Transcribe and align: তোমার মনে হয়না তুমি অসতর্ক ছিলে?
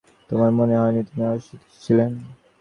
তোমার 0.29 0.49
মনে 0.57 0.75
হয়না 0.77 1.01
তুমি 1.07 1.23
অসতর্ক 1.27 1.63
ছিলে? 1.83 2.05